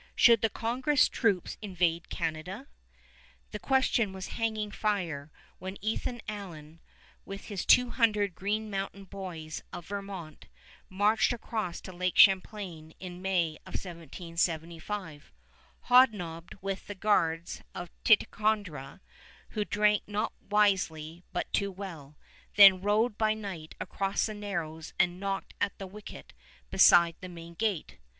[0.15, 2.65] Should the Congress troops invade Canada?
[3.51, 6.79] The question was hanging fire when Ethan Allen,
[7.23, 10.47] with his two hundred Green Mountain boys of Vermont,
[10.89, 15.31] marched across to Lake Champlain in May of 1775,
[15.81, 19.01] hobnobbed with the guards of Ticonderoga,
[19.49, 22.17] who drank not wisely but too well,
[22.55, 26.33] then rowed by night across the narrows and knocked at the wicket
[26.71, 27.99] beside the main gate.